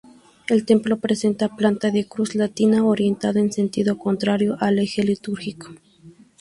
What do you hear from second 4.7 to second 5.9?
eje litúrgico.